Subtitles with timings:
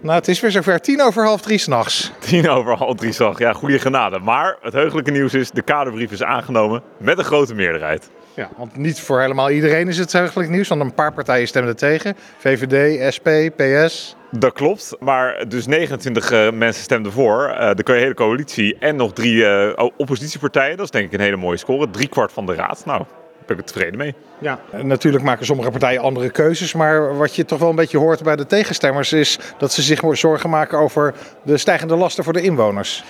[0.00, 2.12] Nou, het is weer zover tien over half drie s'nachts.
[2.18, 3.38] Tien over half drie zag.
[3.38, 4.18] Ja, goede genade.
[4.18, 8.10] Maar het heugelijke nieuws is, de kaderbrief is aangenomen met een grote meerderheid.
[8.34, 11.76] Ja, want niet voor helemaal iedereen is het heugelijk nieuws, want een paar partijen stemden
[11.76, 12.16] tegen.
[12.38, 14.16] VVD, SP, PS.
[14.30, 17.48] Dat klopt, maar dus 29 uh, mensen stemden voor.
[17.48, 20.76] Uh, de hele coalitie en nog drie uh, oppositiepartijen.
[20.76, 21.90] Dat is denk ik een hele mooie score.
[21.90, 22.82] Drie kwart van de raad.
[22.84, 23.04] Nou,
[23.48, 24.14] ben ik tevreden mee.
[24.38, 26.72] Ja, natuurlijk maken sommige partijen andere keuzes.
[26.72, 30.00] Maar wat je toch wel een beetje hoort bij de tegenstemmers is dat ze zich
[30.10, 33.04] zorgen maken over de stijgende lasten voor de inwoners.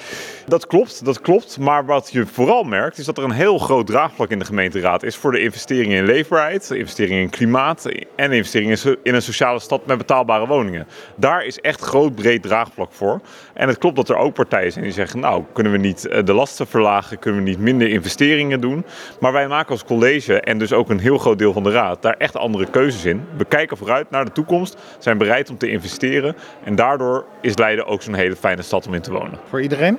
[0.48, 1.58] Dat klopt, dat klopt.
[1.58, 5.02] Maar wat je vooral merkt is dat er een heel groot draagvlak in de gemeenteraad
[5.02, 9.86] is voor de investeringen in leefbaarheid, investeringen in klimaat en investeringen in een sociale stad
[9.86, 10.86] met betaalbare woningen.
[11.16, 13.20] Daar is echt groot breed draagvlak voor.
[13.54, 16.32] En het klopt dat er ook partijen zijn die zeggen, nou kunnen we niet de
[16.32, 18.84] lasten verlagen, kunnen we niet minder investeringen doen.
[19.20, 22.02] Maar wij maken als college en dus ook een heel groot deel van de raad
[22.02, 23.24] daar echt andere keuzes in.
[23.36, 27.86] We kijken vooruit naar de toekomst, zijn bereid om te investeren en daardoor is Leiden
[27.86, 29.38] ook zo'n hele fijne stad om in te wonen.
[29.48, 29.98] Voor iedereen?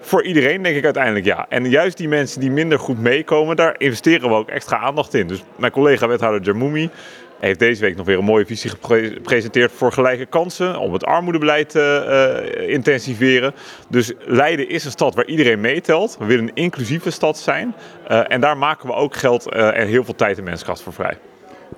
[0.00, 1.46] Voor iedereen denk ik uiteindelijk ja.
[1.48, 5.26] En juist die mensen die minder goed meekomen, daar investeren we ook extra aandacht in.
[5.26, 6.90] Dus mijn collega wethouder Jarmoumi
[7.38, 10.78] heeft deze week nog weer een mooie visie gepresenteerd voor gelijke kansen.
[10.78, 13.54] Om het armoedebeleid te uh, intensiveren.
[13.88, 16.16] Dus Leiden is een stad waar iedereen meetelt.
[16.18, 17.74] We willen een inclusieve stad zijn.
[18.10, 21.18] Uh, en daar maken we ook geld en heel veel tijd en menskracht voor vrij.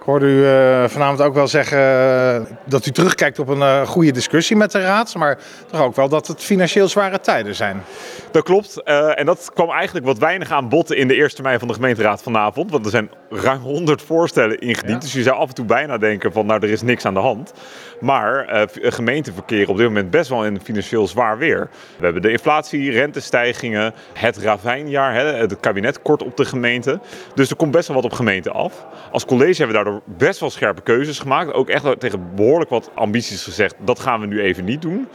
[0.00, 3.86] Ik hoorde u uh, vanavond ook wel zeggen uh, dat u terugkijkt op een uh,
[3.86, 5.14] goede discussie met de Raad.
[5.14, 5.38] Maar
[5.70, 7.82] toch ook wel dat het financieel zware tijden zijn.
[8.30, 8.82] Dat klopt.
[9.14, 12.22] en dat kwam eigenlijk wat weinig aan bod in de eerste termijn van de gemeenteraad
[12.22, 12.70] vanavond.
[12.70, 14.92] Want er zijn ruim 100 voorstellen ingediend.
[14.92, 14.98] Ja.
[14.98, 17.20] Dus je zou af en toe bijna denken van nou er is niks aan de
[17.20, 17.52] hand.
[18.00, 21.68] Maar gemeenten verkeren op dit moment best wel in financieel zwaar weer.
[21.98, 27.00] We hebben de inflatie, rentestijgingen, het ravijnjaar, hè, het kabinet kort op de gemeente.
[27.34, 28.86] Dus er komt best wel wat op gemeenten af.
[29.10, 31.52] Als college hebben we best wel scherpe keuzes gemaakt.
[31.52, 33.74] Ook echt tegen behoorlijk wat ambities gezegd.
[33.84, 35.08] Dat gaan we nu even niet doen.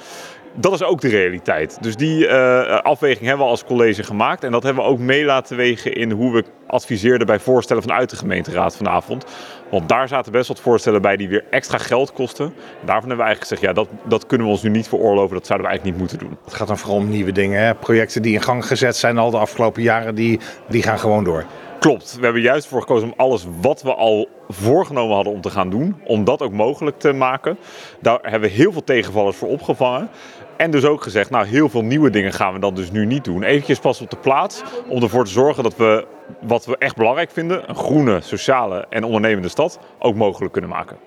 [0.57, 1.77] Dat is ook de realiteit.
[1.81, 4.43] Dus die uh, afweging hebben we als college gemaakt.
[4.43, 8.09] En dat hebben we ook mee laten wegen in hoe we adviseerden bij voorstellen vanuit
[8.09, 9.25] de gemeenteraad vanavond.
[9.69, 12.53] Want daar zaten best wat voorstellen bij die weer extra geld kosten.
[12.85, 15.35] Daarvan hebben we eigenlijk gezegd, ja, dat, dat kunnen we ons nu niet veroorloven.
[15.35, 16.37] Dat zouden we eigenlijk niet moeten doen.
[16.45, 17.61] Het gaat dan vooral om nieuwe dingen.
[17.61, 17.75] Hè?
[17.75, 21.45] Projecten die in gang gezet zijn al de afgelopen jaren, die, die gaan gewoon door.
[21.85, 22.15] Klopt.
[22.15, 25.69] We hebben juist voor gekozen om alles wat we al voorgenomen hadden om te gaan
[25.69, 27.57] doen, om dat ook mogelijk te maken.
[28.01, 30.09] Daar hebben we heel veel tegenvallers voor opgevangen.
[30.57, 33.23] En dus ook gezegd, nou heel veel nieuwe dingen gaan we dan dus nu niet
[33.23, 33.43] doen.
[33.43, 36.07] Eventjes pas op de plaats om ervoor te zorgen dat we
[36.41, 40.97] wat we echt belangrijk vinden, een groene, sociale en ondernemende stad, ook mogelijk kunnen maken.